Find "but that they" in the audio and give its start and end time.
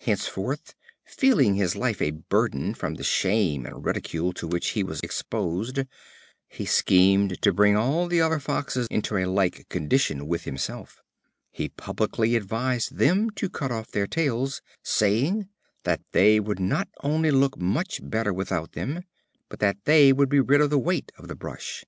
19.50-20.10